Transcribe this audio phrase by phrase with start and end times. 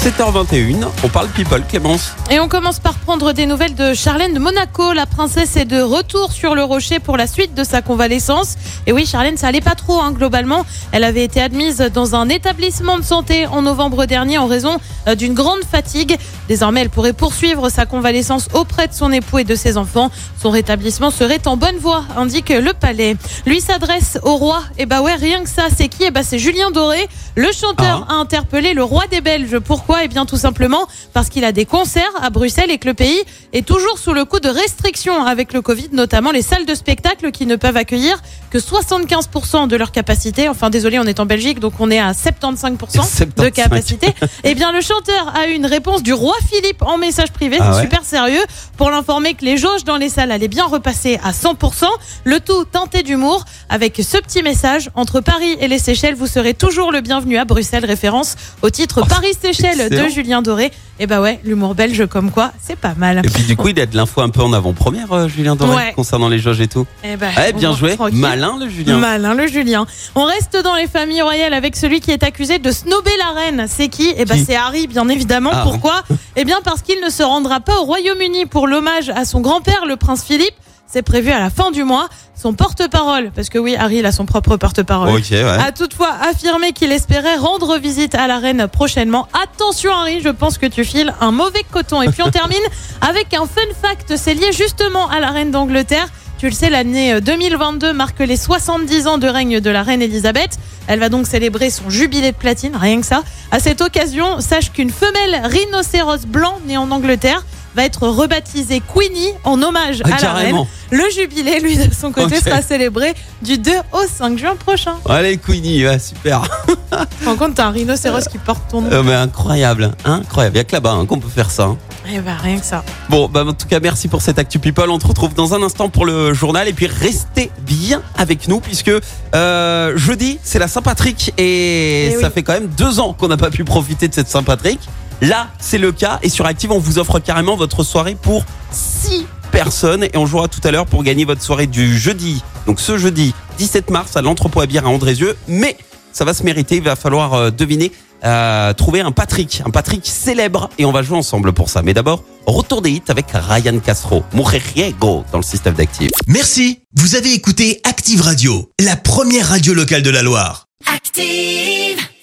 [0.00, 2.14] 7h21, on parle people, Clémence.
[2.30, 4.94] Et on commence par prendre des nouvelles de Charlène de Monaco.
[4.94, 8.54] La princesse est de retour sur le rocher pour la suite de sa convalescence.
[8.86, 10.64] Et oui, Charlène, ça allait pas trop hein, globalement.
[10.92, 15.14] Elle avait été admise dans un établissement de santé en novembre dernier en raison euh,
[15.14, 16.16] d'une grande fatigue.
[16.48, 20.10] Désormais, elle pourrait poursuivre sa convalescence auprès de son époux et de ses enfants.
[20.40, 23.18] Son rétablissement serait en bonne voie, indique le palais.
[23.44, 24.62] Lui s'adresse au roi.
[24.78, 26.04] Et bah ouais, rien que ça, c'est qui?
[26.04, 27.06] Et bah c'est Julien Doré.
[27.34, 29.58] Le chanteur a interpellé le roi des Belges.
[29.58, 29.89] Pourquoi?
[30.02, 33.22] Eh bien tout simplement parce qu'il a des concerts à Bruxelles et que le pays
[33.52, 37.30] est toujours sous le coup de restrictions avec le Covid, notamment les salles de spectacle
[37.32, 40.48] qui ne peuvent accueillir que 75% de leur capacité.
[40.48, 43.50] Enfin désolé, on est en Belgique, donc on est à 75% de 75.
[43.52, 44.14] capacité.
[44.44, 47.70] Eh bien le chanteur a eu une réponse du roi Philippe en message privé, Ah
[47.72, 48.42] c'est ouais super sérieux,
[48.76, 51.84] pour l'informer que les jauges dans les salles allaient bien repasser à 100%.
[52.24, 56.54] Le tout teinté d'humour avec ce petit message entre Paris et les Seychelles, vous serez
[56.54, 57.84] toujours le bienvenu à Bruxelles.
[57.84, 60.08] Référence au titre Oh, Paris-Seychelles de.
[60.08, 60.70] Julien Doré.
[60.98, 63.22] Et bah ouais, l'humour belge comme quoi, c'est pas mal.
[63.24, 65.74] Et puis du coup, il a de l'info un peu en avant-première, euh, Julien Doré,
[65.74, 65.92] Ouais.
[65.96, 66.86] concernant les jauges et tout.
[67.02, 68.18] Eh ben, Eh, bien joué, tranquille.
[68.18, 68.98] malin le Julien.
[68.98, 69.86] Malin le Julien.
[70.14, 73.64] On reste dans les familles royales avec celui qui est accusé de snober la reine.
[73.68, 75.50] C'est qui Eh ben Qui c'est Harry, bien évidemment.
[75.54, 75.60] Ah.
[75.62, 76.02] Pourquoi
[76.36, 79.86] Eh bien parce qu'il ne se rendra pas au Royaume-Uni pour l'hommage à son grand-père,
[79.86, 80.54] le prince Philippe.
[80.92, 82.08] C'est prévu à la fin du mois.
[82.34, 85.10] Son porte-parole, parce que oui, Harry il a son propre porte-parole.
[85.10, 85.42] Ouais.
[85.42, 89.28] A toutefois affirmé qu'il espérait rendre visite à la reine prochainement.
[89.44, 92.02] Attention Harry, je pense que tu files un mauvais coton.
[92.02, 92.58] Et puis on termine
[93.02, 94.16] avec un fun fact.
[94.16, 96.08] C'est lié justement à la reine d'Angleterre.
[96.38, 100.00] Tu le sais, l'année euh, 2022 marque les 70 ans de règne de la reine
[100.00, 100.58] Elisabeth.
[100.86, 103.22] Elle va donc célébrer son jubilé de platine, rien que ça.
[103.52, 107.44] À cette occasion, sache qu'une femelle rhinocéros blanc née en Angleterre
[107.76, 110.56] va être rebaptisée Queenie en hommage Ah, à la reine.
[110.90, 114.94] Le jubilé, lui, de son côté, sera célébré du 2 au 5 juin prochain.
[115.08, 116.42] Allez, Queenie, ouais, super.
[116.68, 118.90] Tu te rends compte, t'as un rhinocéros qui porte ton nom.
[118.90, 120.56] Euh, mais incroyable, incroyable.
[120.56, 121.64] Il y a que là-bas hein, qu'on peut faire ça.
[121.64, 121.78] hein.
[122.12, 122.82] Eh ben, rien que ça.
[123.08, 124.90] Bon, bah, en tout cas, merci pour cette Actu People.
[124.90, 126.66] On te retrouve dans un instant pour le journal.
[126.66, 128.90] Et puis, restez bien avec nous, puisque
[129.34, 131.32] euh, jeudi, c'est la Saint-Patrick.
[131.38, 132.32] Et, Eh ça oui.
[132.34, 134.80] fait quand même deux ans qu'on n'a pas pu profiter de cette Saint-Patrick.
[135.20, 136.18] Là, c'est le cas.
[136.22, 140.04] Et sur Active, on vous offre carrément votre soirée pour 6 personnes.
[140.04, 142.42] Et on jouera tout à l'heure pour gagner votre soirée du jeudi.
[142.66, 145.36] Donc, ce jeudi 17 mars à l'entrepôt à bière à Andrézieux.
[145.48, 145.76] Mais
[146.12, 146.76] ça va se mériter.
[146.76, 147.92] Il va falloir euh, deviner,
[148.24, 151.82] euh, trouver un Patrick, un Patrick célèbre, et on va jouer ensemble pour ça.
[151.82, 156.10] Mais d'abord, retour des hits avec Ryan Castro, Mujeriego dans le système d'Active.
[156.26, 160.66] Merci, vous avez écouté Active Radio, la première radio locale de la Loire.
[160.92, 162.09] Active.